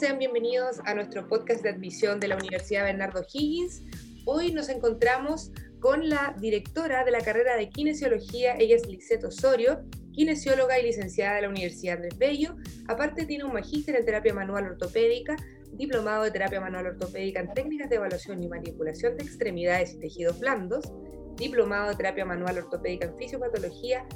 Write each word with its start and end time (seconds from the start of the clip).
sean 0.00 0.18
bienvenidos 0.18 0.80
a 0.86 0.94
nuestro 0.94 1.28
podcast 1.28 1.62
de 1.62 1.68
admisión 1.68 2.20
de 2.20 2.28
la 2.28 2.36
Universidad 2.36 2.84
Bernardo 2.84 3.22
Higgins. 3.30 3.82
Hoy 4.24 4.50
nos 4.50 4.70
encontramos 4.70 5.52
con 5.78 6.08
la 6.08 6.34
directora 6.40 7.04
de 7.04 7.10
la 7.10 7.20
carrera 7.20 7.54
de 7.56 7.68
kinesiología, 7.68 8.54
ella 8.58 8.76
es 8.76 8.86
Lisette 8.86 9.24
Osorio, 9.24 9.82
kinesióloga 10.12 10.78
y 10.78 10.84
licenciada 10.84 11.36
de 11.36 11.42
la 11.42 11.50
Universidad 11.50 11.98
de 11.98 12.08
Bello. 12.16 12.56
Aparte 12.88 13.26
tiene 13.26 13.44
un 13.44 13.52
magíster 13.52 13.94
en 13.94 14.06
terapia 14.06 14.32
manual 14.32 14.68
ortopédica, 14.68 15.36
diplomado 15.72 16.24
de 16.24 16.30
terapia 16.30 16.62
manual 16.62 16.86
ortopédica 16.86 17.40
en 17.40 17.52
técnicas 17.52 17.90
de 17.90 17.96
evaluación 17.96 18.42
y 18.42 18.48
manipulación 18.48 19.18
de 19.18 19.24
extremidades 19.24 19.92
y 19.92 20.00
tejidos 20.00 20.40
blandos, 20.40 20.90
diplomado 21.36 21.90
de 21.90 21.96
terapia 21.96 22.24
manual 22.24 22.56
ortopédica 22.56 23.04
en 23.04 23.18
fisiopatología 23.18 24.06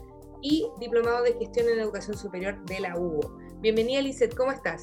y 0.41 0.67
diplomado 0.81 1.25
de 1.25 1.35
gestión 1.35 1.69
en 1.69 1.81
educación 1.81 2.17
superior 2.17 2.65
de 2.65 2.81
la 2.81 2.99
UBO. 2.99 3.37
Bienvenida 3.61 4.01
Lisette, 4.01 4.35
¿cómo 4.35 4.51
estás? 4.51 4.83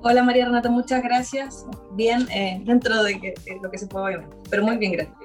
Hola 0.00 0.22
María 0.22 0.44
Renata, 0.44 0.68
muchas 0.70 1.02
gracias. 1.02 1.66
Bien, 1.90 2.28
eh, 2.30 2.60
dentro 2.64 3.02
de, 3.02 3.34
lo 3.60 3.70
que 3.70 3.78
se 3.78 3.86
puede 3.88 4.18
ver, 4.18 4.26
pero 4.48 4.62
muy 4.62 4.76
bien, 4.76 4.92
gracias. 4.92 5.16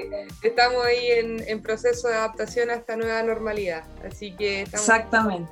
Estamos 0.42 0.84
ahí 0.84 1.10
en, 1.48 1.62
proceso 1.62 2.08
de 2.08 2.16
adaptación 2.16 2.72
a 2.72 2.76
esta 2.76 2.96
nueva 2.96 3.22
normalidad, 3.22 3.84
así 4.06 4.36
que 4.36 4.64
estamos 4.64 4.90
Exactamente. 4.90 5.52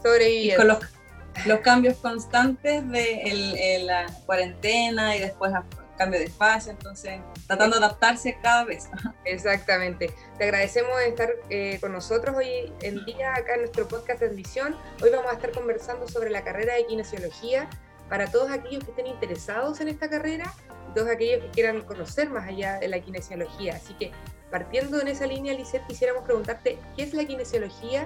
sobreviviendo. 0.00 0.62
Y 0.62 0.68
con 0.68 1.48
los, 1.48 1.60
cambios 1.60 1.96
constantes 1.96 2.88
de 2.88 3.82
la 3.84 4.06
cuarentena 4.24 5.16
y 5.16 5.20
después 5.20 5.52
el 5.52 5.96
cambio 5.98 6.20
de 6.20 6.26
espacio, 6.26 6.70
entonces 6.70 7.20
tratando 7.48 7.78
de 7.78 7.84
adaptarse 7.84 8.38
cada 8.40 8.64
vez. 8.64 8.88
Exactamente. 9.24 10.14
Te 10.38 10.44
agradecemos 10.44 10.96
de 10.96 11.08
estar 11.08 11.30
eh, 11.50 11.78
con 11.80 11.92
nosotros 11.92 12.36
hoy 12.36 12.72
en 12.82 13.04
día 13.04 13.34
acá 13.34 13.54
en 13.54 13.62
nuestro 13.62 13.88
podcast 13.88 14.20
de 14.20 14.26
admisión. 14.26 14.76
Hoy 15.02 15.10
vamos 15.10 15.30
a 15.32 15.34
estar 15.34 15.50
conversando 15.50 16.06
sobre 16.06 16.30
la 16.30 16.44
carrera 16.44 16.74
de 16.74 16.86
kinesiología 16.86 17.68
para 18.10 18.30
todos 18.30 18.50
aquellos 18.50 18.84
que 18.84 18.90
estén 18.90 19.06
interesados 19.06 19.80
en 19.80 19.88
esta 19.88 20.10
carrera 20.10 20.52
y 20.90 20.94
todos 20.94 21.08
aquellos 21.08 21.42
que 21.44 21.50
quieran 21.50 21.80
conocer 21.82 22.28
más 22.28 22.46
allá 22.46 22.78
de 22.80 22.88
la 22.88 23.00
kinesiología. 23.00 23.76
Así 23.76 23.94
que 23.94 24.10
partiendo 24.50 25.00
en 25.00 25.08
esa 25.08 25.26
línea, 25.26 25.54
Lisette, 25.54 25.86
quisiéramos 25.86 26.24
preguntarte, 26.24 26.76
¿qué 26.96 27.04
es 27.04 27.14
la 27.14 27.24
kinesiología? 27.24 28.04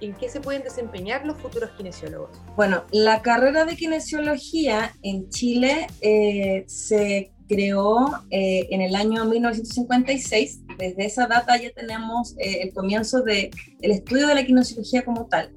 ¿En 0.00 0.14
qué 0.14 0.30
se 0.30 0.40
pueden 0.40 0.62
desempeñar 0.62 1.26
los 1.26 1.36
futuros 1.36 1.70
kinesiólogos? 1.76 2.30
Bueno, 2.56 2.84
la 2.92 3.20
carrera 3.20 3.66
de 3.66 3.76
kinesiología 3.76 4.94
en 5.02 5.28
Chile 5.28 5.86
eh, 6.00 6.64
se 6.66 7.30
creó 7.46 8.06
eh, 8.30 8.68
en 8.70 8.80
el 8.80 8.96
año 8.96 9.26
1956. 9.26 10.60
Desde 10.78 11.04
esa 11.04 11.26
data 11.26 11.60
ya 11.60 11.70
tenemos 11.72 12.34
eh, 12.38 12.62
el 12.62 12.72
comienzo 12.72 13.20
del 13.20 13.50
el 13.82 13.90
estudio 13.90 14.26
de 14.28 14.34
la 14.34 14.46
kinesiología 14.46 15.04
como 15.04 15.26
tal. 15.26 15.52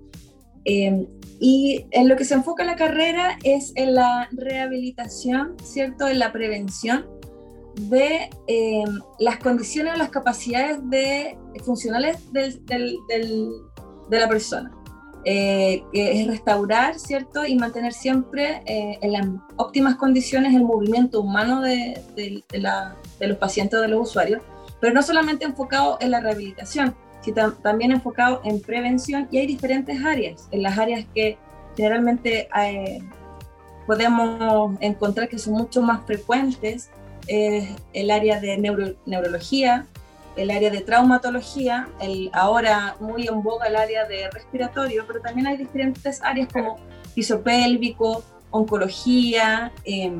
Y 1.40 1.86
en 1.92 2.10
lo 2.10 2.16
que 2.16 2.26
se 2.26 2.34
enfoca 2.34 2.64
la 2.64 2.76
carrera 2.76 3.38
es 3.44 3.72
en 3.76 3.96
la 3.96 4.28
rehabilitación, 4.32 5.56
¿cierto? 5.64 6.08
En 6.08 6.20
la 6.20 6.34
prevención 6.34 7.08
de 7.76 8.30
eh, 8.48 8.84
las 9.20 9.38
condiciones 9.38 9.94
o 9.94 9.98
las 9.98 10.10
capacidades 10.10 10.78
de, 10.90 11.38
funcionales 11.64 12.18
del, 12.34 12.62
de 12.68 14.20
la 14.20 14.28
persona. 14.28 14.72
Eh, 15.26 15.84
que 15.92 16.22
es 16.22 16.28
restaurar, 16.28 16.98
¿cierto? 16.98 17.46
Y 17.46 17.56
mantener 17.56 17.92
siempre 17.92 18.64
eh, 18.66 18.98
en 19.02 19.12
las 19.12 19.28
óptimas 19.58 19.96
condiciones 19.96 20.56
el 20.56 20.64
movimiento 20.64 21.20
humano 21.20 21.62
de, 21.62 22.02
la, 22.54 22.96
de 23.20 23.28
los 23.28 23.38
pacientes 23.38 23.80
o 23.80 23.82
de 23.82 23.90
los 23.90 24.10
usuarios, 24.10 24.42
pero 24.80 24.94
no 24.94 25.04
solamente 25.04 25.44
enfocado 25.44 25.98
en 26.00 26.12
la 26.12 26.22
rehabilitación, 26.22 26.96
también 27.62 27.92
enfocado 27.92 28.42
en 28.44 28.62
prevención 28.62 29.28
y 29.32 29.38
hay 29.38 29.48
diferentes 29.48 30.04
áreas. 30.04 30.48
En 30.52 30.64
las 30.64 30.78
áreas 30.78 31.06
que 31.14 31.38
generalmente 31.76 32.48
eh, 32.56 33.00
podemos 33.86 34.76
encontrar 34.80 35.30
que 35.30 35.38
son 35.38 35.54
mucho 35.54 35.82
más 35.82 36.06
frecuentes, 36.06 36.90
el 37.28 38.10
área 38.10 38.40
de 38.40 38.58
neurología, 39.06 39.86
el 40.36 40.52
área 40.52 40.70
de 40.70 40.82
traumatología, 40.82 41.90
el, 42.00 42.30
ahora 42.34 42.96
muy 43.00 43.28
en 43.28 43.44
boga 43.44 43.68
el 43.68 43.76
área 43.76 44.06
de 44.06 44.30
respiratorio, 44.32 45.04
pero 45.06 45.20
también 45.22 45.48
hay 45.48 45.58
diferentes 45.58 46.22
áreas 46.24 46.48
como 46.52 46.78
piso 47.14 47.42
pélvico, 47.42 48.24
oncología, 48.52 49.72
eh, 49.84 50.14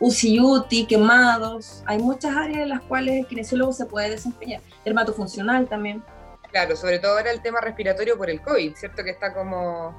eh, 0.00 0.40
UCI, 0.40 0.86
quemados. 0.86 1.82
Hay 1.86 1.98
muchas 1.98 2.36
áreas 2.36 2.60
en 2.60 2.68
las 2.70 2.80
cuales 2.82 3.20
el 3.20 3.26
kinesiólogo 3.26 3.72
se 3.72 3.86
puede 3.86 4.10
desempeñar. 4.10 4.60
Dermatofuncional 4.84 5.68
también. 5.68 6.02
Claro, 6.50 6.74
sobre 6.76 6.98
todo 6.98 7.16
ahora 7.16 7.30
el 7.30 7.42
tema 7.42 7.60
respiratorio 7.60 8.16
por 8.16 8.28
el 8.28 8.40
COVID, 8.40 8.74
¿cierto? 8.74 9.04
Que 9.04 9.10
está 9.10 9.32
como 9.32 9.94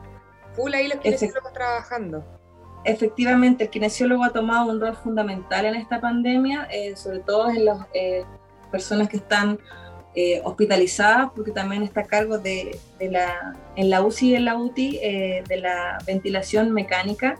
full 0.56 0.74
ahí 0.74 0.88
los 0.88 1.00
kinesiólogos 1.00 1.54
trabajando. 1.54 2.26
Efectivamente, 2.84 3.66
el 3.66 3.70
kinesiólogo 3.70 4.24
ha 4.24 4.32
tomado 4.32 4.70
un 4.70 4.82
rol 4.82 4.96
fundamental 4.96 5.66
en 5.66 5.76
esta 5.76 6.02
pandemia, 6.02 6.68
eh, 6.72 6.96
sobre 6.96 7.20
todo 7.20 7.50
en 7.50 7.66
las 7.66 7.86
eh, 7.94 8.26
personas 8.72 9.08
que 9.08 9.18
están 9.18 9.60
eh, 10.16 10.42
hospitalizadas, 10.44 11.30
porque 11.36 11.52
también 11.52 11.84
está 11.84 12.02
a 12.02 12.06
cargo 12.06 12.40
de, 12.40 12.78
la, 13.00 13.56
en 13.76 13.90
la 13.90 14.02
UCI 14.02 14.32
y 14.32 14.36
en 14.36 14.46
la 14.46 14.58
UTI 14.58 15.00
de 15.48 15.58
la 15.58 16.00
ventilación 16.06 16.72
mecánica 16.74 17.40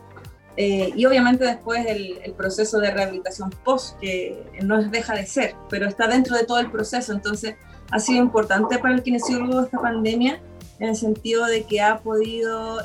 y 0.56 1.04
obviamente 1.06 1.44
después 1.44 1.86
el, 1.86 2.18
el, 2.22 2.34
proceso 2.34 2.78
de 2.78 2.90
rehabilitación 2.90 3.50
post, 3.64 3.98
que 4.00 4.44
no 4.62 4.82
deja 4.82 5.14
de 5.14 5.24
ser, 5.26 5.54
pero 5.70 5.88
está 5.88 6.06
dentro 6.08 6.36
de 6.36 6.44
todo 6.44 6.58
el 6.58 6.70
proceso, 6.70 7.12
entonces 7.12 7.56
ha 7.90 7.98
sido 7.98 8.22
importante 8.22 8.78
para 8.78 8.94
el 8.94 9.02
kinesiólogo 9.02 9.62
esta 9.62 9.78
pandemia 9.78 10.40
en 10.78 10.88
el 10.88 10.96
sentido 10.96 11.46
de 11.46 11.64
que 11.64 11.80
ha 11.80 12.00
podido 12.00 12.80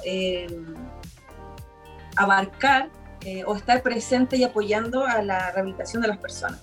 abarcar 2.18 2.90
eh, 3.26 3.44
o 3.46 3.56
estar 3.56 3.82
presente 3.82 4.38
y 4.38 4.44
apoyando 4.44 5.06
a 5.06 5.22
la 5.22 5.52
rehabilitación 5.52 6.02
de 6.02 6.10
las 6.10 6.18
personas. 6.18 6.62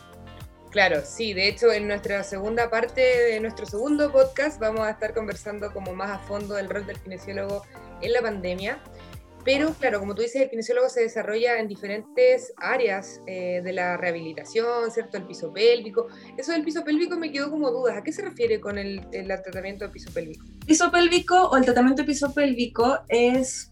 Claro, 0.70 1.02
sí, 1.04 1.32
de 1.32 1.48
hecho 1.48 1.72
en 1.72 1.86
nuestra 1.86 2.24
segunda 2.24 2.68
parte 2.68 3.00
de 3.00 3.40
nuestro 3.40 3.64
segundo 3.64 4.10
podcast 4.10 4.58
vamos 4.58 4.80
a 4.80 4.90
estar 4.90 5.14
conversando 5.14 5.72
como 5.72 5.94
más 5.94 6.10
a 6.10 6.18
fondo 6.18 6.54
del 6.54 6.68
rol 6.68 6.84
del 6.86 6.98
kinesiólogo 6.98 7.64
en 8.00 8.12
la 8.12 8.22
pandemia. 8.22 8.78
Pero 9.44 9.74
claro, 9.74 10.00
como 10.00 10.14
tú 10.14 10.22
dices, 10.22 10.42
el 10.42 10.50
kinesiólogo 10.50 10.88
se 10.88 11.02
desarrolla 11.02 11.58
en 11.58 11.68
diferentes 11.68 12.52
áreas 12.56 13.20
eh, 13.26 13.60
de 13.62 13.72
la 13.72 13.96
rehabilitación, 13.96 14.90
¿cierto? 14.90 15.18
El 15.18 15.24
piso 15.24 15.52
pélvico. 15.52 16.08
Eso 16.36 16.52
del 16.52 16.64
piso 16.64 16.82
pélvico 16.82 17.16
me 17.16 17.30
quedó 17.30 17.50
como 17.50 17.70
dudas. 17.70 17.96
¿A 17.96 18.02
qué 18.02 18.12
se 18.12 18.22
refiere 18.22 18.60
con 18.60 18.78
el, 18.78 19.06
el 19.12 19.26
tratamiento 19.26 19.84
de 19.84 19.90
piso 19.90 20.10
pélvico? 20.12 20.44
Piso 20.66 20.90
pélvico 20.90 21.48
o 21.48 21.56
el 21.56 21.64
tratamiento 21.64 22.02
de 22.02 22.06
piso 22.06 22.32
pélvico 22.32 23.00
es 23.08 23.70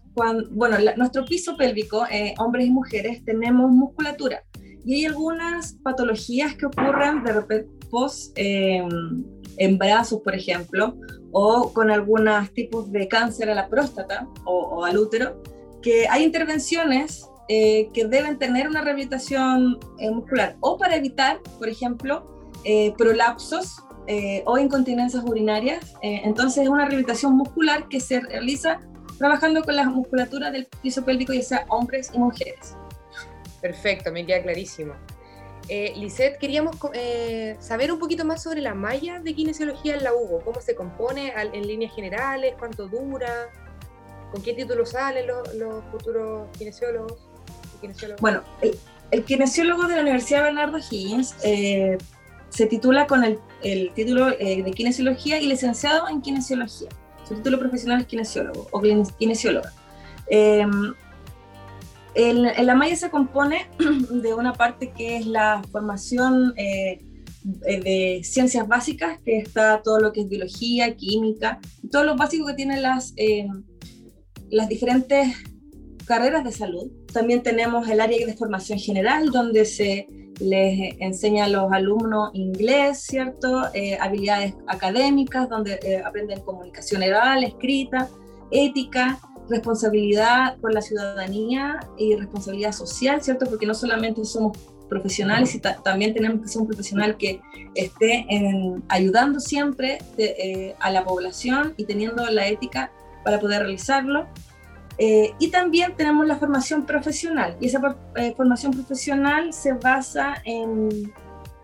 bueno, 0.51 0.77
nuestro 0.97 1.25
piso 1.25 1.57
pélvico, 1.57 2.05
eh, 2.11 2.33
hombres 2.37 2.67
y 2.67 2.69
mujeres, 2.69 3.23
tenemos 3.25 3.71
musculatura 3.71 4.43
y 4.85 4.95
hay 4.95 5.05
algunas 5.05 5.73
patologías 5.83 6.55
que 6.55 6.65
ocurren 6.65 7.23
de 7.23 7.33
repente 7.33 7.87
post 7.89 8.33
em, 8.35 9.23
en 9.57 9.77
brazos, 9.77 10.21
por 10.21 10.35
ejemplo, 10.35 10.95
o 11.31 11.71
con 11.73 11.89
algunos 11.89 12.51
tipos 12.53 12.91
de 12.91 13.07
cáncer 13.07 13.49
a 13.49 13.55
la 13.55 13.69
próstata 13.69 14.27
o, 14.45 14.83
al 14.83 14.97
útero, 14.97 15.41
que 15.83 16.07
hay 16.09 16.23
intervenciones 16.23 17.29
eh, 17.49 17.89
que 17.93 18.05
deben 18.05 18.39
tener 18.39 18.67
una 18.67 18.81
rehabilitación 18.81 19.77
eh, 19.99 20.09
muscular 20.09 20.55
o 20.61 20.77
para 20.77 20.95
evitar, 20.95 21.39
por 21.59 21.69
ejemplo, 21.69 22.29
prolapsos 22.97 23.75
o 24.45 24.57
incontinencias 24.57 25.21
urinarias. 25.25 25.95
entonces 26.01 26.63
es 26.63 26.69
una 26.69 26.85
rehabilitación 26.85 27.35
muscular 27.35 27.89
que 27.89 27.99
se 27.99 28.21
realiza 28.21 28.79
trabajando 29.17 29.63
con 29.63 29.75
la 29.75 29.83
musculatura 29.83 30.49
del 30.49 30.65
piso 30.81 31.03
pélvico, 31.03 31.33
ya 31.33 31.41
sea 31.41 31.65
hombres 31.67 32.09
y 32.13 32.19
mujeres. 32.19 32.77
Perfecto, 33.61 34.11
me 34.11 34.25
queda 34.25 34.41
clarísimo. 34.43 34.93
Eh, 35.69 35.93
Lisette, 35.95 36.37
queríamos 36.37 36.75
eh, 36.93 37.55
saber 37.59 37.91
un 37.91 37.99
poquito 37.99 38.25
más 38.25 38.43
sobre 38.43 38.61
la 38.61 38.73
malla 38.73 39.21
de 39.21 39.33
kinesiología 39.33 39.95
en 39.95 40.03
la 40.03 40.13
UBO, 40.13 40.41
cómo 40.41 40.59
se 40.59 40.75
compone 40.75 41.33
en 41.37 41.65
líneas 41.65 41.95
generales, 41.95 42.55
cuánto 42.59 42.87
dura, 42.87 43.49
con 44.33 44.41
qué 44.41 44.53
título 44.53 44.83
salen 44.83 45.27
los, 45.27 45.83
futuros 45.91 46.47
kinesiólogos, 46.57 47.19
Bueno, 48.19 48.41
el, 49.11 49.23
kinesiólogo 49.23 49.83
de 49.83 49.97
la 49.97 50.01
Universidad 50.01 50.41
Bernardo 50.41 50.79
Higgins 50.79 51.35
eh, 51.43 51.99
se 52.49 52.65
titula 52.65 53.05
con 53.05 53.23
el, 53.23 53.37
el 53.61 53.93
título 53.93 54.29
eh, 54.39 54.63
de 54.63 54.71
kinesiología 54.71 55.39
y 55.39 55.45
licenciado 55.45 56.09
en 56.09 56.23
kinesiología. 56.23 56.89
Su 57.27 57.35
título 57.35 57.59
profesional 57.59 58.01
es 58.01 58.07
kinesiólogo 58.07 58.67
o 58.71 58.81
kinesióloga. 59.19 59.71
En, 62.15 62.65
la 62.65 62.75
malla 62.75 62.95
se 62.95 63.11
compone 63.11 63.67
de 64.09 64.33
una 64.33 64.53
parte 64.53 64.91
que 64.97 65.17
es 65.17 65.27
la 65.27 65.61
formación 65.71 66.53
eh, 66.57 66.99
de 67.43 68.21
ciencias 68.23 68.67
básicas, 68.67 69.19
que 69.23 69.37
está 69.37 69.81
todo 69.83 69.99
lo 69.99 70.11
que 70.11 70.21
es 70.21 70.29
biología, 70.29 70.95
química, 70.95 71.59
todo 71.91 72.03
lo 72.03 72.15
básico 72.15 72.47
que 72.47 72.53
tienen 72.53 72.81
las, 72.81 73.13
em, 73.17 73.63
las 74.53 74.69
diferentes 74.69 75.35
carreras 76.05 76.43
de 76.43 76.51
salud. 76.51 76.91
También 77.11 77.41
tenemos 77.41 77.89
el 77.89 77.99
área 77.99 78.25
de 78.25 78.33
formación 78.35 78.77
general, 78.77 79.31
donde 79.31 79.65
se 79.65 80.07
les 80.39 80.95
enseña 80.99 81.45
a 81.45 81.47
los 81.47 81.71
alumnos 81.71 82.29
inglés, 82.33 83.01
¿cierto? 83.01 83.63
Eh, 83.73 83.97
habilidades 83.99 84.53
académicas, 84.67 85.49
donde 85.49 85.79
eh, 85.81 86.01
aprenden 86.05 86.41
comunicación 86.41 87.01
oral, 87.01 87.43
escrita, 87.43 88.09
ética, 88.51 89.19
responsabilidad 89.49 90.57
con 90.61 90.73
la 90.73 90.81
ciudadanía 90.81 91.79
y 91.97 92.15
responsabilidad 92.15 92.73
social, 92.73 93.23
¿cierto? 93.23 93.45
Porque 93.47 93.65
no 93.65 93.73
solamente 93.73 94.23
somos 94.23 94.55
profesionales, 94.87 95.49
sino 95.49 95.81
también 95.81 96.13
tenemos 96.13 96.41
que 96.41 96.47
ser 96.47 96.61
un 96.61 96.67
profesional 96.67 97.17
que 97.17 97.41
esté 97.73 98.27
ayudando 98.87 99.39
siempre 99.39 99.97
eh, 100.17 100.75
a 100.79 100.91
la 100.91 101.03
población 101.03 101.73
y 101.77 101.85
teniendo 101.85 102.23
la 102.29 102.47
ética 102.47 102.91
para 103.23 103.39
poder 103.39 103.61
realizarlo. 103.61 104.27
Eh, 104.97 105.33
y 105.39 105.49
también 105.49 105.95
tenemos 105.95 106.27
la 106.27 106.35
formación 106.35 106.85
profesional, 106.85 107.57
y 107.59 107.65
esa 107.65 107.79
eh, 108.15 108.33
formación 108.35 108.73
profesional 108.73 109.51
se 109.51 109.73
basa 109.73 110.35
en, 110.45 111.11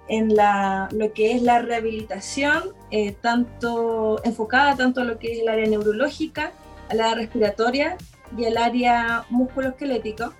en 0.07 0.35
la, 0.35 0.89
lo 0.91 1.13
que 1.13 1.33
es 1.33 1.43
la 1.43 1.61
rehabilitación, 1.61 2.73
tanto 3.21 4.19
enfocada 4.23 4.75
tanto 4.75 5.01
a 5.01 5.03
lo 5.03 5.19
que 5.19 5.31
es 5.33 5.39
el 5.39 5.47
área 5.47 5.67
neurológica, 5.67 6.51
al 6.89 7.01
área 7.01 7.13
respiratoria 7.13 7.97
y 8.35 8.45
al 8.45 8.57
área 8.57 9.25
musculoesquelético, 9.29 10.33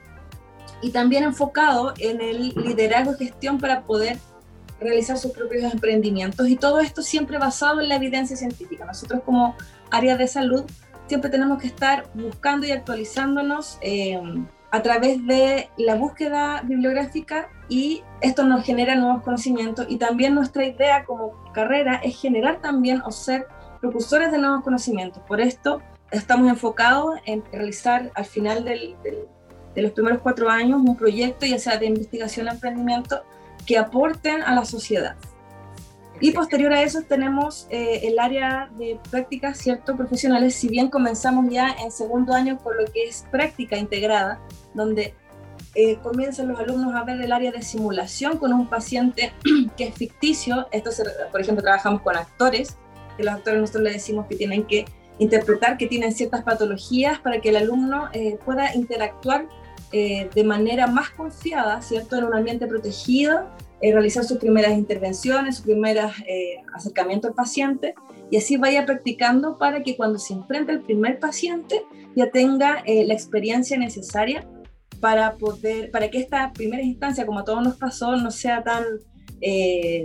y 0.81 0.89
también 0.89 1.23
enfocado 1.23 1.93
en 1.99 2.21
el 2.21 2.49
liderazgo 2.55 3.13
y 3.19 3.25
gestión 3.25 3.59
para 3.59 3.83
poder 3.83 4.17
realizar 4.79 5.17
sus 5.17 5.31
propios 5.31 5.71
emprendimientos 5.73 6.47
y 6.47 6.55
todo 6.55 6.79
esto 6.79 7.01
siempre 7.01 7.37
basado 7.37 7.81
en 7.81 7.89
la 7.89 7.95
evidencia 7.95 8.37
científica. 8.37 8.85
Nosotros 8.85 9.21
como 9.25 9.55
área 9.91 10.15
de 10.15 10.27
salud 10.27 10.63
siempre 11.09 11.29
tenemos 11.31 11.59
que 11.59 11.67
estar 11.67 12.05
buscando 12.13 12.67
y 12.67 12.71
actualizándonos 12.71 13.79
eh, 13.81 14.21
a 14.71 14.81
través 14.83 15.25
de 15.25 15.69
la 15.77 15.95
búsqueda 15.95 16.61
bibliográfica 16.63 17.49
y 17.67 18.03
esto 18.21 18.43
nos 18.43 18.63
genera 18.63 18.95
nuevos 18.95 19.23
conocimientos 19.23 19.87
y 19.89 19.97
también 19.97 20.35
nuestra 20.35 20.65
idea 20.65 21.03
como 21.05 21.33
carrera 21.51 21.95
es 22.03 22.21
generar 22.21 22.61
también 22.61 23.01
o 23.01 23.11
ser 23.11 23.47
precursores 23.81 24.31
de 24.31 24.37
nuevos 24.37 24.63
conocimientos. 24.63 25.23
Por 25.27 25.41
esto 25.41 25.81
estamos 26.11 26.47
enfocados 26.47 27.19
en 27.25 27.43
realizar 27.51 28.11
al 28.13 28.25
final 28.25 28.63
de 28.63 28.95
los 29.75 29.91
primeros 29.91 30.21
cuatro 30.21 30.49
años 30.49 30.79
un 30.79 30.95
proyecto, 30.95 31.47
ya 31.47 31.57
sea 31.57 31.77
de 31.77 31.87
investigación 31.87 32.47
o 32.47 32.51
emprendimiento, 32.51 33.23
que 33.65 33.79
aporten 33.79 34.43
a 34.43 34.53
la 34.53 34.65
sociedad. 34.65 35.15
Y 36.21 36.31
posterior 36.31 36.73
a 36.73 36.81
eso 36.81 37.01
tenemos 37.03 37.67
eh, 37.69 38.01
el 38.03 38.19
área 38.19 38.69
de 38.77 38.99
prácticas, 39.09 39.57
¿cierto? 39.57 39.95
Profesionales, 39.95 40.53
si 40.53 40.67
bien 40.67 40.89
comenzamos 40.89 41.49
ya 41.49 41.75
en 41.81 41.91
segundo 41.91 42.33
año 42.33 42.57
con 42.57 42.75
lo 42.75 42.85
que 42.91 43.03
es 43.03 43.25
práctica 43.31 43.77
integrada, 43.77 44.41
donde 44.73 45.13
eh, 45.75 45.97
comienzan 46.03 46.49
los 46.49 46.59
alumnos 46.59 46.93
a 46.93 47.03
ver 47.03 47.21
el 47.21 47.31
área 47.31 47.51
de 47.51 47.61
simulación 47.61 48.37
con 48.37 48.51
un 48.51 48.67
paciente 48.67 49.31
que 49.77 49.85
es 49.85 49.95
ficticio. 49.95 50.67
Esto, 50.71 50.89
por 51.31 51.39
ejemplo, 51.39 51.63
trabajamos 51.63 52.01
con 52.01 52.17
actores, 52.17 52.77
que 53.15 53.23
los 53.23 53.33
actores 53.35 53.61
nosotros 53.61 53.83
les 53.85 53.93
decimos 53.93 54.25
que 54.27 54.35
tienen 54.35 54.65
que 54.65 54.85
interpretar 55.19 55.77
que 55.77 55.85
tienen 55.85 56.13
ciertas 56.13 56.43
patologías 56.43 57.19
para 57.19 57.41
que 57.41 57.49
el 57.49 57.57
alumno 57.57 58.07
eh, 58.13 58.37
pueda 58.45 58.73
interactuar 58.73 59.47
de 59.91 60.43
manera 60.45 60.85
más 60.85 61.09
confiada, 61.09 61.81
¿cierto? 61.81 62.15
En 62.15 62.25
un 62.25 62.35
ambiente 62.35 62.67
protegido, 62.67 63.47
eh, 63.81 63.91
realizar 63.91 64.23
sus 64.23 64.37
primeras 64.37 64.73
intervenciones, 64.73 65.57
su 65.57 65.63
primer 65.63 65.99
acercamiento 66.73 67.27
al 67.27 67.33
paciente 67.33 67.95
y 68.29 68.37
así 68.37 68.57
vaya 68.57 68.85
practicando 68.85 69.57
para 69.57 69.83
que 69.83 69.95
cuando 69.95 70.19
se 70.19 70.33
enfrente 70.33 70.71
el 70.71 70.81
primer 70.81 71.19
paciente 71.19 71.83
ya 72.15 72.29
tenga 72.29 72.83
la 72.85 73.13
experiencia 73.13 73.77
necesaria 73.77 74.47
para 74.99 75.37
poder, 75.37 75.91
para 75.91 76.09
que 76.09 76.19
esta 76.19 76.51
primera 76.53 76.83
instancia, 76.83 77.25
como 77.25 77.39
a 77.39 77.43
todos 77.45 77.63
nos 77.63 77.77
pasó, 77.77 78.15
no 78.17 78.31
sea 78.31 78.63
tan, 78.63 78.83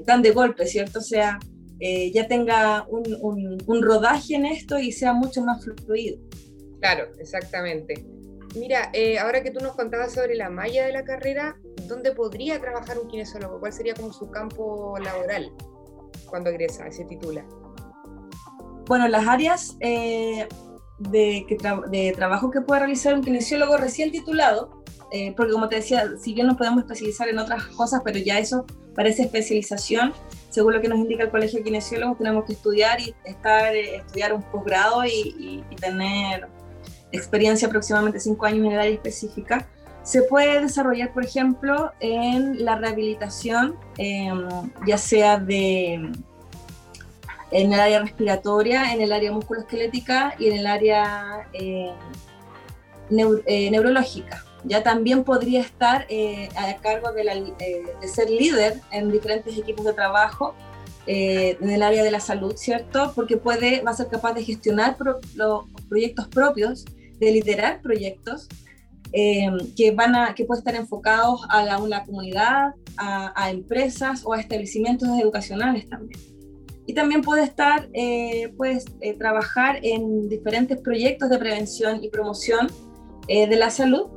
tan 0.07 0.23
de 0.23 0.31
golpe, 0.31 0.67
¿cierto? 0.67 1.01
sea, 1.01 1.39
eh, 1.81 2.13
ya 2.13 2.29
tenga 2.29 2.87
un, 2.89 3.59
un, 3.67 3.83
rodaje 3.83 4.37
en 4.37 4.47
esto 4.47 4.79
y 4.79 4.93
sea 4.93 5.13
mucho 5.13 5.43
más 5.43 5.65
fluido. 5.85 6.19
Claro, 6.81 7.09
exactamente. 7.19 8.07
Mira, 8.55 8.91
eh, 8.93 9.19
ahora 9.19 9.43
que 9.43 9.51
tú 9.51 9.61
nos 9.61 9.75
contabas 9.75 10.13
sobre 10.13 10.35
la 10.35 10.49
malla 10.51 10.87
de 10.87 10.93
la 10.93 11.05
carrera, 11.05 11.57
¿dónde 11.89 12.13
podría 12.13 12.61
trabajar 12.61 12.99
un 12.99 13.09
kinesiólogo? 13.09 13.61
¿Cuál 13.61 13.73
sería 13.73 13.95
como 13.95 14.13
su 14.13 14.31
campo 14.31 14.97
laboral 14.99 15.53
cuando 16.27 16.51
egresa, 16.51 16.91
se 16.91 17.05
titula? 17.05 17.45
Bueno, 18.87 19.09
las 19.09 19.27
áreas 19.27 19.77
eh, 19.81 20.47
de, 20.99 22.13
trabajo 22.15 22.51
que 22.51 22.61
puede 22.61 22.81
realizar 22.81 23.15
un 23.15 23.23
kinesiólogo 23.23 23.77
recién 23.77 24.13
titulado, 24.13 24.83
porque 25.37 25.53
como 25.53 25.69
te 25.69 25.77
decía, 25.77 26.11
si 26.21 26.35
bien 26.35 26.49
nos 26.49 26.57
podemos 26.57 26.81
especializar 26.81 27.29
en 27.29 27.39
otras 27.39 27.67
cosas, 27.69 28.03
pero 28.05 28.19
ya 28.19 28.41
eso 28.41 28.67
parece 28.95 29.23
especialización, 29.23 30.13
según 30.55 30.73
lo 30.73 30.81
que 30.81 30.89
nos 30.89 30.99
indica 30.99 31.25
el 31.25 31.31
Colegio 31.31 31.59
de 31.59 31.65
Kinesiólogos, 31.65 32.19
tenemos 32.19 32.45
que 32.45 32.53
estudiar 32.53 33.01
y 33.01 33.15
estar, 33.25 33.75
eh, 33.75 33.97
estudiar 33.97 34.33
un 34.33 34.43
posgrado 34.43 35.05
y, 35.05 35.65
tener 35.81 36.49
experiencia 37.17 37.69
aproximadamente 37.69 38.21
cinco 38.21 38.47
años 38.47 38.67
en 38.67 38.73
el 38.73 38.81
área 38.81 38.95
específica. 38.95 39.67
Se 40.03 40.23
puede 40.23 40.61
desarrollar, 40.61 41.13
por 41.13 41.25
ejemplo, 41.25 41.93
en 42.01 42.65
la 42.65 42.77
rehabilitación, 42.77 43.77
em, 43.97 44.49
ya 44.87 44.99
sea 44.99 45.39
de 45.39 46.13
en 47.51 47.73
el 47.73 47.81
área 47.81 48.01
respiratoria, 48.01 48.93
en 48.93 49.01
el 49.01 49.13
área 49.13 49.31
musculoesquelética 49.31 50.35
y 50.39 50.49
en 50.49 50.57
el 50.57 50.67
área 50.67 51.49
eh, 51.53 51.93
eh, 53.11 53.71
neurológica 53.71 54.45
ya 54.65 54.83
también 54.83 55.25
podría 55.25 55.61
estar 55.61 56.07
eh, 56.09 56.49
a 56.57 56.75
cargo 56.77 57.13
de, 57.13 57.23
eh, 57.23 57.83
de, 58.01 58.09
ser 58.09 58.31
líder 58.31 58.81
en 58.91 59.11
diferentes 59.13 59.57
equipos 59.57 59.85
de 59.85 59.93
trabajo 59.93 60.55
en 61.07 61.69
el 61.69 61.83
área 61.83 62.03
de 62.03 62.11
la 62.11 62.19
salud, 62.19 62.57
¿cierto? 62.57 63.13
Porque 63.15 63.37
puede, 63.37 63.83
va 63.83 63.91
a 63.91 63.95
ser 63.95 64.09
capaz 64.09 64.33
de 64.33 64.43
gestionar 64.43 64.97
los 65.35 65.65
proyectos 65.87 66.29
propios, 66.29 66.87
de 67.19 67.33
liderar 67.33 67.81
proyectos 67.83 68.49
que, 69.13 69.93
van 69.95 70.17
a, 70.17 70.35
que 70.35 70.45
pueden 70.45 70.61
estar 70.61 70.75
enfocados 70.75 71.47
a 71.49 71.63
la, 71.65 71.79
una 71.79 72.05
comunidad, 72.05 72.75
a, 72.97 73.51
empresas 73.51 74.23
o 74.25 74.33
a 74.33 74.41
establecimientos 74.41 75.09
educacionales 75.21 75.89
también. 75.89 76.21
Y 76.87 76.95
también 76.95 77.23
puede 77.23 77.45
estar, 77.45 77.89
pues, 78.57 78.87
trabajar 79.19 79.79
en 79.83 80.29
diferentes 80.29 80.79
proyectos 80.79 81.31
de 81.31 81.39
prevención 81.39 82.03
y 82.03 82.09
promoción 82.09 82.67
de 83.29 83.57
la 83.57 83.71
salud 83.71 84.09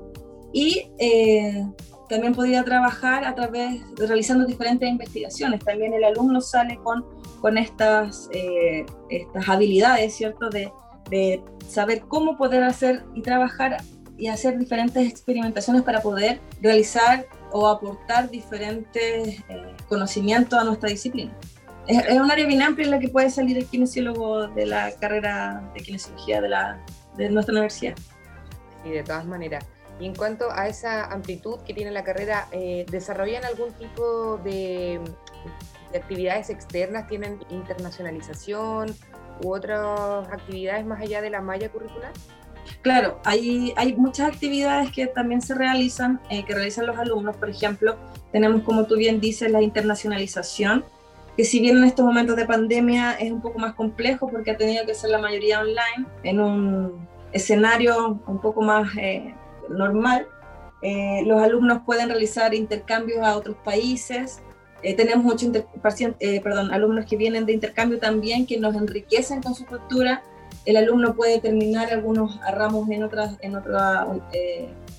y 0.53 0.89
eh, 0.97 1.65
también 2.09 2.33
podría 2.33 2.63
trabajar 2.63 3.25
a 3.25 3.35
través, 3.35 3.81
realizando 3.97 4.45
diferentes 4.45 4.89
investigaciones. 4.89 5.63
También 5.63 5.93
el 5.93 6.03
alumno 6.03 6.41
sale 6.41 6.77
con, 6.83 7.05
con 7.41 7.57
estas, 7.57 8.29
eh, 8.31 8.85
estas 9.09 9.47
habilidades, 9.47 10.15
¿cierto? 10.15 10.49
De, 10.49 10.71
de, 11.09 11.43
saber 11.67 12.01
cómo 12.07 12.37
poder 12.37 12.63
hacer 12.63 13.03
y 13.13 13.21
trabajar 13.21 13.77
y 14.17 14.27
hacer 14.27 14.57
diferentes 14.57 15.07
experimentaciones 15.07 15.83
para 15.83 16.01
poder 16.01 16.39
realizar 16.61 17.27
o 17.51 17.67
aportar 17.67 18.29
diferentes 18.29 19.39
eh, 19.49 19.75
conocimientos 19.89 20.57
a 20.57 20.63
nuestra 20.63 20.89
disciplina. 20.89 21.35
Es, 21.87 22.19
un 22.19 22.31
área 22.31 22.45
bien 22.45 22.61
amplia 22.61 22.85
en 22.85 22.91
la 22.91 22.99
que 22.99 23.09
puede 23.09 23.29
salir 23.29 23.57
el 23.57 23.65
kinesiólogo 23.65 24.47
de 24.47 24.65
la 24.65 24.91
carrera 24.99 25.69
de 25.73 25.81
kinesiología 25.81 26.41
de, 26.41 26.49
la, 26.49 26.83
de 27.15 27.29
nuestra 27.29 27.53
universidad. 27.53 27.95
Y 28.83 28.89
de 28.89 29.03
todas 29.03 29.25
maneras, 29.25 29.65
y 29.99 30.05
en 30.05 30.15
cuanto 30.15 30.51
a 30.51 30.67
esa 30.67 31.05
amplitud 31.05 31.59
que 31.65 31.73
tiene 31.73 31.91
la 31.91 32.03
carrera, 32.03 32.47
eh, 32.51 32.85
¿desarrollan 32.89 33.43
algún 33.45 33.73
tipo 33.73 34.37
de, 34.37 35.01
actividades 35.95 36.49
externas? 36.49 37.07
¿Tienen 37.07 37.39
internacionalización 37.49 38.95
u 39.43 39.53
otras 39.53 40.27
actividades 40.29 40.85
más 40.85 41.01
allá 41.01 41.21
de 41.21 41.29
la 41.29 41.41
malla 41.41 41.69
curricular? 41.69 42.11
Claro, 42.81 43.19
hay, 43.23 43.73
hay 43.75 43.95
muchas 43.95 44.27
actividades 44.27 44.91
que 44.91 45.07
también 45.07 45.41
se 45.41 45.55
realizan, 45.55 46.19
eh, 46.29 46.45
que 46.45 46.53
realizan 46.53 46.85
los 46.85 46.97
alumnos. 46.97 47.35
Por 47.37 47.49
ejemplo, 47.49 47.95
tenemos, 48.31 48.63
como 48.63 48.85
tú 48.85 48.95
bien 48.95 49.19
dices, 49.19 49.51
la 49.51 49.61
internacionalización, 49.61 50.85
que 51.35 51.43
si 51.43 51.59
bien 51.59 51.77
en 51.77 51.83
estos 51.83 52.05
momentos 52.05 52.35
de 52.35 52.45
pandemia 52.45 53.13
es 53.13 53.31
un 53.31 53.41
poco 53.41 53.59
más 53.59 53.75
complejo 53.75 54.29
porque 54.29 54.51
ha 54.51 54.57
tenido 54.57 54.85
que 54.85 54.95
ser 54.95 55.11
la 55.11 55.19
mayoría 55.19 55.59
online, 55.59 56.07
en 56.23 56.39
un 56.39 57.07
escenario 57.31 58.19
un 58.25 58.41
poco 58.41 58.61
más 58.61 58.95
eh, 58.97 59.35
normal. 59.69 60.27
Eh, 60.81 61.23
los 61.25 61.41
alumnos 61.41 61.81
pueden 61.85 62.09
realizar 62.09 62.53
intercambios 62.53 63.19
a 63.25 63.35
otros 63.35 63.55
países. 63.63 64.41
Eh, 64.83 64.95
tenemos 64.95 65.25
muchos 65.25 65.49
eh, 66.19 66.41
perdón, 66.41 66.71
alumnos 66.71 67.05
que 67.05 67.17
vienen 67.17 67.45
de 67.45 67.53
intercambio 67.53 67.99
también, 67.99 68.45
que 68.45 68.59
nos 68.59 68.75
enriquecen 68.75 69.41
con 69.41 69.55
su 69.55 69.65
cultura. 69.65 70.23
El 70.65 70.77
alumno 70.77 71.15
puede 71.15 71.39
terminar 71.39 71.91
algunos 71.91 72.39
ramos 72.51 72.89
en, 72.89 73.03
otras, 73.03 73.37
en, 73.41 73.55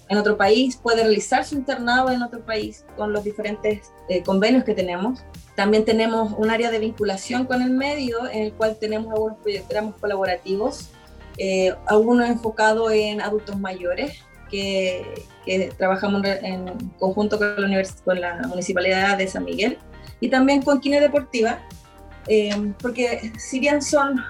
en 0.08 0.18
otro 0.18 0.36
país, 0.36 0.76
puede 0.76 1.02
realizar 1.02 1.44
su 1.44 1.56
internado 1.56 2.10
en 2.10 2.22
otro 2.22 2.40
país 2.40 2.84
con 2.96 3.12
los 3.12 3.22
diferentes 3.22 3.92
convenios 4.24 4.64
que 4.64 4.74
tenemos. 4.74 5.20
También 5.56 5.84
tenemos 5.84 6.32
un 6.38 6.50
área 6.50 6.70
de 6.70 6.78
vinculación 6.78 7.44
con 7.44 7.60
el 7.60 7.70
medio 7.70 8.26
en 8.30 8.44
el 8.44 8.52
cual 8.54 8.78
tenemos 8.80 9.12
algunos 9.12 9.38
proyectos 9.38 9.94
colaborativos, 10.00 10.88
algunos 11.86 12.28
enfocados 12.28 12.90
en 12.92 13.20
adultos 13.20 13.58
mayores, 13.58 14.24
que, 14.48 15.24
trabajamos 15.78 16.22
en 16.24 16.66
conjunto 16.98 17.38
con 17.38 18.20
la, 18.20 18.42
Municipalidad 18.48 19.16
de 19.16 19.26
San 19.26 19.44
Miguel 19.44 19.78
y 20.20 20.28
también 20.28 20.62
con 20.62 20.80
Quine 20.80 21.00
Deportiva, 21.00 21.58
eh, 22.26 22.50
porque 22.80 23.32
si 23.38 23.58
bien 23.58 23.80
son 23.80 24.22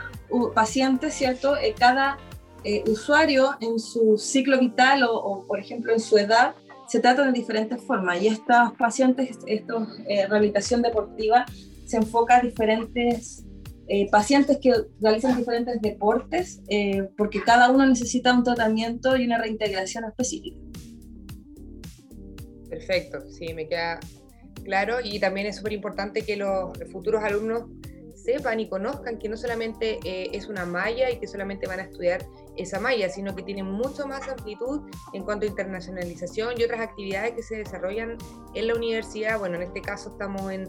pacientes, 0.55 1.15
¿cierto? 1.15 1.57
Eh, 1.57 1.75
cada 1.77 2.19
eh, 2.65 2.85
usuario 2.87 3.57
en 3.61 3.79
su 3.79 4.19
ciclo 4.19 4.59
vital 4.59 5.05
o, 5.09 5.45
por 5.47 5.59
ejemplo, 5.59 5.93
en 5.93 6.01
su 6.01 6.19
edad, 6.19 6.55
se 6.89 7.01
tratan 7.01 7.33
de 7.33 7.41
diferentes 7.41 7.83
formas. 7.83 8.23
Y 8.23 8.29
estos 8.29 8.73
pacientes, 8.79 9.39
esta 9.47 9.75
eh, 10.09 10.27
rehabilitación 10.27 10.83
deportiva, 10.83 11.47
se 11.85 11.99
enfoca 11.99 12.37
a 12.37 12.41
diferentes 12.41 13.45
eh, 13.89 14.09
pacientes 14.11 14.59
que 14.61 14.73
realizan 15.01 15.37
diferentes 15.37 15.81
deportes, 15.81 16.61
porque 17.17 17.43
cada 17.43 17.71
uno 17.71 17.87
necesita 17.87 18.33
un 18.33 18.45
tratamiento 18.45 19.17
y 19.17 19.25
una 19.25 19.39
reintegración 19.39 20.05
específica. 20.05 20.61
Perfecto, 22.69 23.21
sí, 23.31 23.55
me 23.55 23.67
queda 23.67 23.99
claro. 24.65 24.99
Y 25.03 25.19
también 25.19 25.47
es 25.47 25.57
súper 25.57 25.73
importante 25.73 26.23
que 26.23 26.37
los 26.37 26.79
futuros 26.93 27.25
alumnos 27.25 27.65
sepan 28.15 28.61
y 28.61 28.69
conozcan 28.69 29.19
que 29.19 29.29
no 29.29 29.37
solamente 29.37 29.99
eh, 30.05 30.29
es 30.33 30.49
una 30.49 30.67
malla 30.67 31.11
y 31.11 31.19
que 31.19 31.27
solamente 31.27 31.67
van 31.67 31.81
a 31.81 31.85
estudiar 31.85 32.27
esa 32.57 32.79
malla, 32.79 33.09
sino 33.09 33.35
que 33.35 33.43
tiene 33.43 33.63
mucho 33.63 34.07
más 34.07 34.29
amplitud 34.29 34.83
en 35.15 35.25
cuanto 35.25 35.47
a 35.47 35.49
internacionalización 35.49 36.61
y 36.61 36.65
otras 36.65 36.81
actividades 36.81 37.33
que 37.33 37.43
se 37.43 37.57
desarrollan 37.57 38.19
en 38.55 38.67
la 38.67 38.75
universidad. 38.75 39.39
Bueno, 39.39 39.57
en 39.57 39.63
este 39.63 39.81
caso 39.81 40.11
estamos 40.11 40.53
en, 40.53 40.69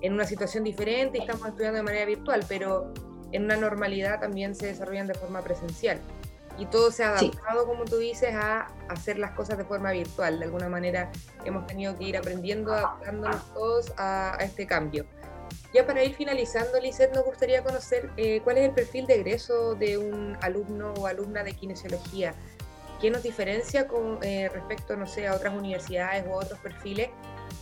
en 0.00 0.12
una 0.12 0.24
situación 0.24 0.64
diferente 0.64 1.18
y 1.18 1.20
estamos 1.22 1.48
estudiando 1.48 1.78
de 1.78 1.82
manera 1.82 2.04
virtual, 2.04 2.44
pero 2.48 2.92
en 3.32 3.44
una 3.44 3.56
normalidad 3.56 4.20
también 4.20 4.54
se 4.54 4.66
desarrollan 4.66 5.06
de 5.06 5.14
forma 5.14 5.42
presencial. 5.42 6.00
Y 6.56 6.66
todo 6.66 6.92
se 6.92 7.02
ha 7.02 7.10
adaptado, 7.16 7.66
como 7.66 7.84
tú 7.84 7.98
dices, 7.98 8.32
a 8.34 8.68
hacer 8.88 9.18
las 9.18 9.32
cosas 9.32 9.58
de 9.58 9.64
forma 9.64 9.90
virtual. 9.90 10.38
De 10.38 10.44
alguna 10.44 10.68
manera 10.68 11.10
hemos 11.44 11.66
tenido 11.66 11.96
que 11.96 12.04
ir 12.04 12.16
aprendiendo, 12.16 12.72
adaptándonos 12.72 13.52
todos 13.52 13.92
a, 13.96 14.36
a 14.38 14.44
este 14.44 14.66
cambio. 14.66 15.04
Ya 15.72 15.84
para 15.84 16.04
ir 16.04 16.14
finalizando, 16.14 16.78
Lizeth, 16.80 17.12
nos 17.12 17.24
gustaría 17.24 17.62
conocer 17.64 18.10
eh, 18.16 18.40
cuál 18.44 18.58
es 18.58 18.68
el 18.68 18.74
perfil 18.74 19.06
de 19.06 19.16
egreso 19.16 19.74
de 19.74 19.98
un 19.98 20.38
alumno 20.40 20.94
o 20.94 21.06
alumna 21.08 21.42
de 21.42 21.52
kinesiología. 21.52 22.34
¿Qué 23.00 23.10
nos 23.10 23.24
diferencia 23.24 23.88
con 23.88 24.22
eh, 24.22 24.48
respecto, 24.48 24.96
no 24.96 25.06
sé, 25.06 25.26
a 25.26 25.34
otras 25.34 25.52
universidades 25.52 26.24
o 26.28 26.34
otros 26.34 26.60
perfiles? 26.60 27.10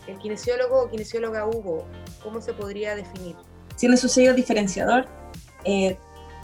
¿El 0.06 0.18
kinesiólogo 0.18 0.82
o 0.82 0.90
kinesióloga 0.90 1.46
Hugo, 1.46 1.86
cómo 2.22 2.40
se 2.40 2.52
podría 2.52 2.94
definir? 2.94 3.36
Tiene 3.78 3.96
su 3.96 4.08
sello 4.08 4.34
diferenciador 4.34 5.06
eh, 5.64 5.96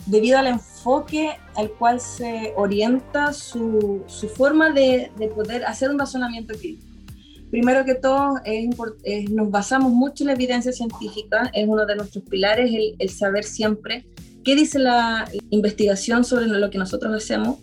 debido 0.06 0.38
al 0.38 0.46
enfoque 0.46 1.36
al 1.56 1.70
cual 1.72 2.00
se 2.00 2.52
orienta 2.56 3.32
su, 3.32 4.04
forma 4.36 4.70
de, 4.70 5.10
de 5.16 5.28
poder 5.28 5.64
hacer 5.64 5.90
un 5.90 5.98
razonamiento 5.98 6.54
crítico. 6.54 6.88
Primero 7.50 7.84
que 7.84 7.94
todo, 7.94 8.34
nos 9.30 9.50
basamos 9.50 9.90
mucho 9.92 10.22
en 10.22 10.28
la 10.28 10.32
evidencia 10.34 10.70
científica, 10.70 11.50
es 11.54 11.66
uno 11.66 11.86
de 11.86 11.96
nuestros 11.96 12.24
pilares 12.24 12.70
el, 12.98 13.08
saber 13.08 13.44
siempre 13.44 14.06
qué 14.44 14.54
dice 14.54 14.78
la 14.78 15.30
investigación 15.48 16.24
sobre 16.24 16.46
lo 16.46 16.68
que 16.68 16.76
nosotros 16.76 17.14
hacemos. 17.14 17.58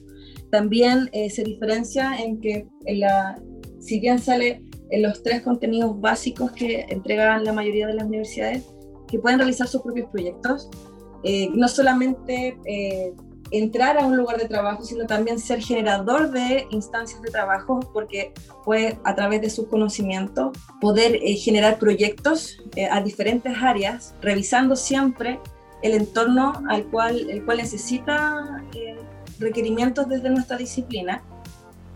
También 0.51 1.09
eh, 1.13 1.29
se 1.29 1.43
diferencia 1.43 2.17
en 2.17 2.41
que 2.41 2.67
la, 2.87 3.39
si 3.79 3.99
bien 3.99 4.17
sale 4.17 4.63
en 4.89 5.01
los 5.01 5.23
tres 5.23 5.41
contenidos 5.41 5.99
básicos 5.99 6.51
que 6.51 6.85
entregan 6.89 7.43
la 7.43 7.53
mayoría 7.53 7.87
de 7.87 7.93
las 7.95 8.05
universidades, 8.05 8.63
que 9.07 9.19
pueden 9.19 9.39
realizar 9.39 9.67
sus 9.67 9.81
propios 9.81 10.09
proyectos, 10.09 10.69
eh, 11.23 11.49
no 11.53 11.67
solamente 11.67 12.57
eh, 12.65 13.13
entrar 13.51 13.97
a 13.97 14.05
un 14.05 14.17
lugar 14.17 14.37
de 14.37 14.47
trabajo, 14.47 14.83
sino 14.83 15.05
también 15.05 15.39
ser 15.39 15.61
generador 15.61 16.31
de 16.31 16.67
instancias 16.71 17.21
de 17.21 17.31
trabajo, 17.31 17.79
porque 17.93 18.33
puede 18.63 18.99
a 19.03 19.15
través 19.15 19.41
de 19.41 19.49
su 19.49 19.67
conocimiento 19.67 20.51
poder 20.81 21.15
eh, 21.15 21.35
generar 21.35 21.79
proyectos 21.79 22.57
a 22.91 23.01
diferentes 23.01 23.53
áreas, 23.61 24.13
revisando 24.21 24.75
siempre 24.75 25.39
el 25.81 25.93
entorno 25.93 26.53
al 26.69 26.85
cual, 26.85 27.29
el 27.29 27.43
cual 27.45 27.57
necesita 27.57 28.63
requerimientos 29.39 30.07
desde 30.07 30.29
nuestra 30.29 30.57
disciplina. 30.57 31.23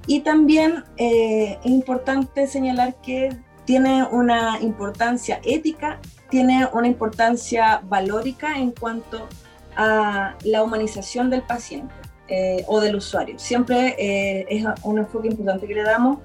Y 0.10 0.22
también 0.22 0.86
es 0.98 1.60
importante 1.66 2.48
señalar 2.48 2.96
que 2.96 3.30
tiene 3.66 4.04
una 4.06 4.60
importancia 4.60 5.40
ética, 5.44 6.00
tiene 6.32 6.68
una 6.74 6.88
importancia 6.88 7.80
valórica 7.84 8.58
en 8.58 8.72
cuanto 8.72 9.28
a 9.76 10.36
la 10.46 10.64
humanización 10.64 11.30
del 11.30 11.44
paciente 11.44 11.94
eh, 12.28 12.66
o 12.66 12.80
del 12.82 12.96
usuario. 12.96 13.38
Siempre 13.38 13.96
eh, 14.00 14.48
es 14.50 14.66
un 14.82 14.98
enfoque 14.98 15.28
importante 15.28 15.68
que 15.68 15.76
le 15.76 15.84
damos 15.84 16.18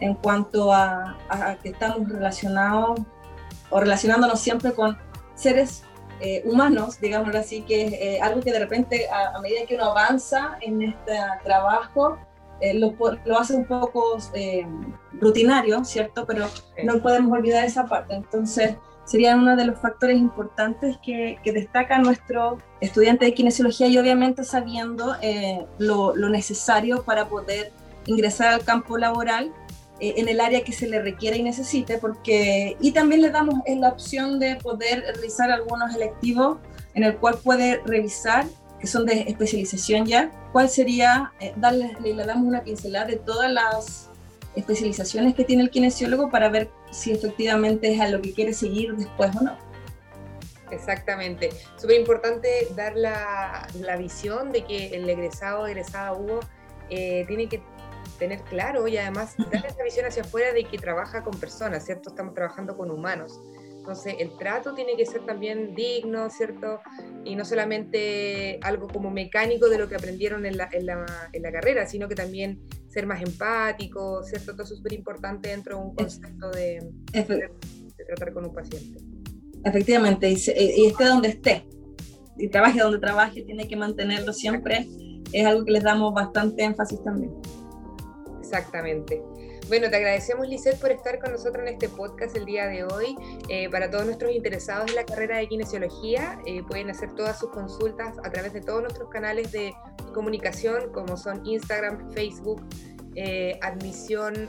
en 0.00 0.14
cuanto 0.14 0.72
a, 0.72 1.16
que 1.62 1.68
estamos 1.68 2.08
relacionados 2.08 2.98
o 3.70 3.78
relacionándonos 3.78 4.40
siempre 4.40 4.72
con 4.72 4.98
seres 5.36 5.84
eh, 6.20 6.42
humanos, 6.44 7.00
digámoslo 7.00 7.38
así, 7.38 7.62
que 7.62 8.16
es 8.16 8.20
algo 8.20 8.40
que 8.40 8.50
de 8.50 8.58
repente 8.58 9.06
a, 9.08 9.40
medida 9.40 9.64
que 9.68 9.76
uno 9.76 9.84
avanza 9.84 10.58
en 10.60 10.82
este 10.82 11.16
trabajo, 11.44 12.18
lo, 12.74 12.94
lo, 13.24 13.38
hace 13.38 13.54
un 13.54 13.66
poco 13.66 14.18
rutinario, 15.12 15.84
¿cierto? 15.84 16.26
Pero 16.26 16.46
no 16.84 17.00
podemos 17.00 17.32
olvidar 17.32 17.64
esa 17.64 17.86
parte. 17.86 18.14
Entonces, 18.14 18.76
serían 19.08 19.40
uno 19.40 19.56
de 19.56 19.64
los 19.64 19.78
factores 19.78 20.18
importantes 20.18 20.98
que, 21.02 21.38
que 21.42 21.52
destaca 21.52 21.98
nuestro 21.98 22.58
estudiante 22.80 23.24
de 23.24 23.32
kinesiología 23.32 23.86
y 23.86 23.96
obviamente 23.96 24.44
sabiendo 24.44 25.16
eh, 25.22 25.64
lo, 25.78 26.14
necesario 26.28 27.02
para 27.04 27.26
poder 27.26 27.72
ingresar 28.04 28.48
al 28.48 28.64
campo 28.64 28.98
laboral 28.98 29.50
eh, 29.98 30.14
en 30.18 30.28
el 30.28 30.40
área 30.40 30.62
que 30.62 30.72
se 30.72 30.86
le 30.86 31.00
requiere 31.00 31.38
y 31.38 31.42
necesite, 31.42 31.96
porque, 31.96 32.76
y 32.80 32.92
también 32.92 33.22
le 33.22 33.30
damos 33.30 33.60
la 33.66 33.88
opción 33.88 34.38
de 34.38 34.56
poder 34.56 35.00
realizar 35.14 35.50
algunos 35.50 35.94
electivos 35.94 36.58
en 36.94 37.02
el 37.02 37.16
cual 37.16 37.38
puede 37.42 37.80
revisar, 37.86 38.44
que 38.80 38.86
son 38.86 39.06
de 39.06 39.22
especialización 39.22 40.06
ya, 40.06 40.30
cuál 40.52 40.68
sería, 40.68 41.32
eh, 41.40 41.52
darle, 41.56 41.96
le 42.00 42.14
damos 42.24 42.46
una 42.46 42.62
pincelada 42.62 43.06
de 43.06 43.16
todas 43.16 43.50
las 43.50 44.10
especializaciones 44.54 45.34
que 45.34 45.44
tiene 45.44 45.62
el 45.62 45.70
kinesiólogo 45.70 46.30
para 46.30 46.48
ver 46.48 46.70
si 46.90 47.12
efectivamente 47.12 47.92
es 47.92 48.00
a 48.00 48.08
lo 48.08 48.20
que 48.20 48.32
quiere 48.32 48.52
seguir 48.52 48.94
después 48.96 49.34
o 49.36 49.42
no. 49.42 49.56
Exactamente. 50.70 51.50
Súper 51.76 51.98
importante 51.98 52.68
dar 52.76 52.96
la, 52.96 53.66
la, 53.80 53.96
visión 53.96 54.52
de 54.52 54.64
que 54.64 54.88
el 54.88 55.08
egresado 55.08 55.62
o 55.62 55.66
egresada 55.66 56.12
Hugo 56.12 56.40
eh, 56.90 57.24
tiene 57.26 57.48
que 57.48 57.62
tener 58.18 58.42
claro 58.42 58.86
y 58.88 58.98
además 58.98 59.34
dar 59.52 59.64
esa 59.64 59.82
visión 59.82 60.06
hacia 60.06 60.22
afuera 60.22 60.52
de 60.52 60.64
que 60.64 60.78
trabaja 60.78 61.22
con 61.22 61.38
personas, 61.38 61.84
¿cierto? 61.84 62.10
Estamos 62.10 62.34
trabajando 62.34 62.76
con 62.76 62.90
humanos. 62.90 63.40
Entonces, 63.88 64.16
el 64.18 64.36
trato 64.36 64.74
tiene 64.74 64.96
que 64.98 65.06
ser 65.06 65.24
también 65.24 65.74
digno, 65.74 66.28
¿cierto? 66.28 66.80
Y 67.24 67.34
no 67.36 67.46
solamente 67.46 68.60
algo 68.60 68.86
como 68.86 69.10
mecánico 69.10 69.70
de 69.70 69.78
lo 69.78 69.88
que 69.88 69.94
aprendieron 69.94 70.44
en 70.44 70.58
la, 70.58 70.68
en 70.72 70.84
la, 70.84 71.06
en 71.32 71.42
la 71.42 71.50
carrera, 71.50 71.86
sino 71.86 72.06
que 72.06 72.14
también 72.14 72.60
ser 72.88 73.06
más 73.06 73.22
empático, 73.22 74.22
¿cierto? 74.24 74.52
Todo 74.52 74.64
eso 74.64 74.74
es 74.74 74.80
súper 74.80 74.92
importante 74.92 75.48
dentro 75.48 75.78
de 75.78 75.82
un 75.84 75.94
concepto 75.94 76.50
de, 76.50 76.86
de, 77.14 77.50
tratar 78.08 78.34
con 78.34 78.44
un 78.44 78.52
paciente. 78.52 79.00
Efectivamente, 79.64 80.28
y, 80.28 80.34
y, 80.34 80.86
esté 80.88 81.04
donde 81.06 81.28
esté, 81.28 81.66
y 82.36 82.48
trabaje 82.48 82.80
donde 82.80 82.98
trabaje, 82.98 83.40
tiene 83.40 83.66
que 83.66 83.76
mantenerlo 83.76 84.34
siempre, 84.34 84.86
es 85.32 85.46
algo 85.46 85.64
que 85.64 85.72
les 85.72 85.82
damos 85.82 86.12
bastante 86.12 86.62
énfasis 86.62 87.02
también. 87.02 87.32
Exactamente. 88.38 89.22
Bueno, 89.68 89.90
te 89.90 89.96
agradecemos, 89.96 90.48
Lisette, 90.48 90.80
por 90.80 90.90
estar 90.90 91.18
con 91.20 91.32
nosotros 91.32 91.58
en 91.66 91.74
este 91.74 91.90
podcast 91.90 92.34
el 92.34 92.46
día 92.46 92.66
de 92.68 92.84
hoy. 92.84 93.14
Eh, 93.50 93.68
para 93.68 93.90
todos 93.90 94.06
nuestros 94.06 94.32
interesados 94.32 94.88
en 94.88 94.96
la 94.96 95.04
carrera 95.04 95.36
de 95.36 95.46
kinesiología, 95.46 96.38
eh, 96.46 96.62
pueden 96.62 96.88
hacer 96.88 97.14
todas 97.14 97.38
sus 97.38 97.50
consultas 97.50 98.16
a 98.24 98.30
través 98.30 98.54
de 98.54 98.62
todos 98.62 98.80
nuestros 98.80 99.10
canales 99.10 99.52
de 99.52 99.74
comunicación, 100.14 100.90
como 100.90 101.18
son 101.18 101.44
Instagram, 101.44 102.10
Facebook, 102.12 102.64
eh, 103.14 103.58
admisión 103.60 104.48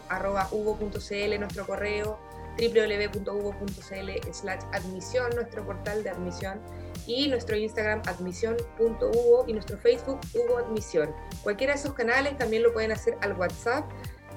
nuestro 1.38 1.66
correo, 1.66 2.18
www.hugo.cl 2.58 4.32
slash 4.32 4.62
admisión, 4.72 5.32
nuestro 5.36 5.66
portal 5.66 6.02
de 6.02 6.12
admisión, 6.12 6.62
y 7.08 7.28
nuestro 7.28 7.56
Instagram 7.58 8.02
admisión.hugo 8.06 9.46
y 9.48 9.54
nuestro 9.54 9.78
Facebook 9.80 10.20
Hugo 10.34 10.60
Admisión. 10.60 11.14
Cualquiera 11.44 11.74
de 11.74 11.80
esos 11.80 11.94
canales 11.94 12.38
también 12.38 12.64
lo 12.64 12.72
pueden 12.72 12.92
hacer 12.92 13.18
al 13.22 13.34
WhatsApp 13.34 13.84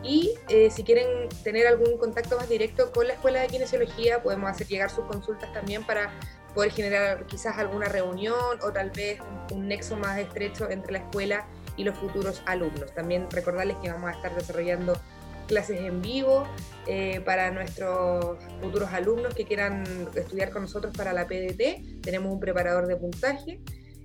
y 0.03 0.35
eh, 0.49 0.71
si 0.71 0.83
quieren 0.83 1.29
tener 1.45 1.67
algún 1.67 1.97
contacto 1.99 2.37
más 2.37 2.49
directo 2.49 2.91
con 2.93 3.07
la 3.07 3.15
Escuela 3.15 3.41
de 3.41 3.49
Kinesiología, 3.49 4.23
podemos 4.23 4.51
hacer 4.51 4.67
llegar 4.67 4.91
sus 4.91 5.05
consultas 5.05 5.53
también 5.53 5.85
para 5.85 6.13
poder 6.55 6.73
generar 6.73 7.27
quizás 7.27 7.57
alguna 7.59 7.89
reunión 7.89 8.59
o 8.63 8.73
tal 8.73 8.91
vez 8.91 9.19
un 9.53 9.69
nexo 9.69 9.97
más 9.97 10.19
estrecho 10.19 10.69
entre 10.71 10.93
la 10.93 10.99
escuela 10.99 11.47
y 11.77 11.85
los 11.85 11.97
futuros 11.97 12.43
alumnos. 12.47 12.93
También 12.95 13.31
recordarles 13.31 13.77
que 13.83 13.91
vamos 13.91 14.11
a 14.11 14.13
estar 14.13 14.35
desarrollando 14.35 14.95
clases 15.47 15.81
en 15.81 16.03
vivo 16.03 16.47
eh, 16.87 17.21
para 17.25 17.51
nuestros 17.51 18.39
futuros 18.61 18.93
alumnos 18.93 19.35
que 19.35 19.45
quieran 19.45 19.85
estudiar 20.15 20.51
con 20.51 20.63
nosotros 20.63 20.97
para 20.97 21.13
la 21.13 21.27
PDT. 21.27 22.03
Tenemos 22.03 22.33
un 22.33 22.41
preparador 22.41 22.87
de 22.87 22.97
puntaje 22.97 23.61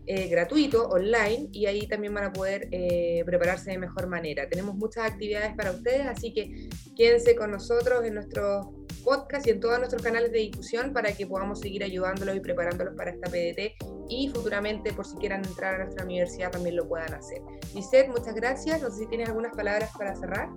eh, 0.07 0.27
gratuito, 0.29 0.87
online, 0.87 1.49
y 1.51 1.65
ahí 1.65 1.85
también 1.87 2.13
van 2.13 2.23
a 2.23 2.33
poder 2.33 2.69
eh, 2.71 3.23
prepararse 3.25 3.71
de 3.71 3.77
mejor 3.77 4.07
manera. 4.07 4.47
Tenemos 4.47 4.75
muchas 4.75 5.05
actividades 5.05 5.53
para 5.55 5.71
ustedes, 5.71 6.07
así 6.07 6.33
que 6.33 6.69
quédense 6.95 7.35
con 7.35 7.51
nosotros 7.51 8.05
en 8.05 8.13
nuestros 8.15 8.67
podcast 9.03 9.47
y 9.47 9.51
en 9.51 9.59
todos 9.61 9.77
nuestros 9.79 10.01
canales 10.01 10.33
de 10.33 10.39
difusión 10.39 10.91
para 10.91 11.13
que 11.13 11.25
podamos 11.25 11.61
seguir 11.61 11.81
ayudándolos 11.81 12.35
y 12.35 12.39
preparándolos 12.41 12.93
para 12.95 13.11
esta 13.11 13.29
PDT 13.29 13.75
y 14.09 14.29
futuramente, 14.33 14.91
por 14.91 15.05
si 15.05 15.15
quieran 15.15 15.45
entrar 15.45 15.75
a 15.75 15.85
nuestra 15.85 16.03
universidad, 16.03 16.51
también 16.51 16.75
lo 16.75 16.87
puedan 16.87 17.13
hacer. 17.13 17.41
Lisette, 17.73 18.09
muchas 18.09 18.35
gracias. 18.35 18.81
No 18.81 18.89
sé 18.89 18.99
si 18.99 19.07
tienes 19.07 19.29
algunas 19.29 19.55
palabras 19.55 19.91
para 19.97 20.15
cerrar. 20.15 20.49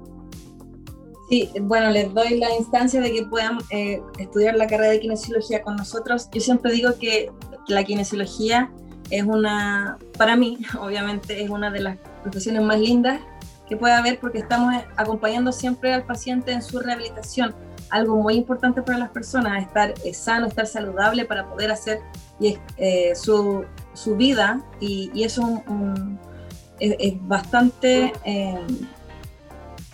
Sí, 1.28 1.48
bueno, 1.60 1.90
les 1.90 2.12
doy 2.12 2.38
la 2.38 2.52
instancia 2.56 3.00
de 3.00 3.12
que 3.12 3.24
puedan 3.24 3.58
eh, 3.70 4.00
estudiar 4.18 4.56
la 4.56 4.66
carrera 4.66 4.90
de 4.90 5.00
kinesiología 5.00 5.62
con 5.62 5.76
nosotros. 5.76 6.28
Yo 6.32 6.40
siempre 6.40 6.72
digo 6.72 6.90
que 7.00 7.30
la 7.68 7.84
kinesiología 7.84 8.72
es 9.10 9.24
una, 9.24 9.98
para 10.16 10.36
mí, 10.36 10.58
obviamente, 10.80 11.42
es 11.42 11.50
una 11.50 11.70
de 11.70 11.80
las 11.80 11.96
profesiones 12.22 12.62
más 12.62 12.78
lindas 12.78 13.20
que 13.68 13.76
puede 13.76 13.94
haber 13.94 14.18
porque 14.18 14.38
estamos 14.38 14.74
acompañando 14.96 15.52
siempre 15.52 15.92
al 15.92 16.04
paciente 16.04 16.52
en 16.52 16.62
su 16.62 16.80
rehabilitación. 16.80 17.54
Algo 17.90 18.16
muy 18.16 18.34
importante 18.34 18.82
para 18.82 18.98
las 18.98 19.10
personas, 19.10 19.62
estar 19.62 19.94
eh, 20.04 20.14
sano, 20.14 20.46
estar 20.46 20.66
saludable 20.66 21.24
para 21.24 21.48
poder 21.48 21.70
hacer 21.70 22.00
eh, 22.40 23.12
su, 23.14 23.64
su, 23.94 24.16
vida 24.16 24.60
y, 24.80 25.10
eso 25.22 25.62
es, 26.78 27.14
bastante 27.22 28.12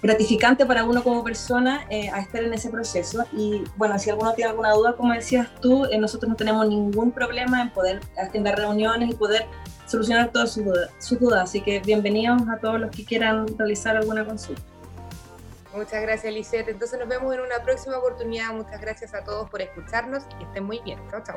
gratificante 0.02 0.66
para 0.66 0.84
uno 0.84 1.02
como 1.02 1.24
persona 1.24 1.86
eh, 1.90 2.10
a 2.10 2.20
estar 2.20 2.42
en 2.42 2.52
ese 2.52 2.70
proceso. 2.70 3.24
Y 3.32 3.64
bueno, 3.76 3.98
si 3.98 4.10
alguno 4.10 4.34
tiene 4.34 4.50
alguna 4.50 4.72
duda, 4.72 4.96
como 4.96 5.12
decías 5.12 5.48
tú, 5.60 5.86
eh, 5.86 5.98
nosotros 5.98 6.28
no 6.28 6.36
tenemos 6.36 6.68
ningún 6.68 7.12
problema 7.12 7.62
en 7.62 7.70
poder 7.70 8.00
agendar 8.16 8.58
reuniones 8.58 9.10
y 9.10 9.14
poder 9.14 9.46
solucionar 9.86 10.30
todas 10.30 10.52
sus 10.98 11.20
dudas. 11.20 11.42
Así 11.42 11.60
que 11.60 11.80
bienvenidos 11.80 12.42
a 12.48 12.58
todos 12.58 12.80
los 12.80 12.90
que 12.90 13.04
quieran 13.04 13.46
realizar 13.58 13.96
alguna 13.96 14.24
consulta. 14.24 14.62
Muchas 15.74 16.00
gracias, 16.00 16.32
Lisette. 16.32 16.68
Entonces 16.68 16.98
nos 16.98 17.08
vemos 17.08 17.34
en 17.34 17.40
una 17.40 17.62
próxima 17.62 17.98
oportunidad. 17.98 18.52
Muchas 18.52 18.80
gracias 18.80 19.12
a 19.12 19.22
todos 19.22 19.50
por 19.50 19.60
escucharnos 19.60 20.24
y 20.40 20.44
estén 20.44 20.64
muy 20.64 20.80
bien. 20.80 20.98
Chao, 21.10 21.22
chao. 21.22 21.36